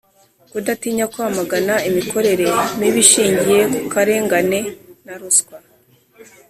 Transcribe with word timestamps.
kudatinya 0.51 1.05
kwamagana 1.13 1.75
imikorere 1.89 2.45
mibi 2.79 2.99
ishingiye 3.05 3.61
ku 3.73 3.81
karengane 3.93 4.59
na 5.05 5.13
ruswa 5.19 5.57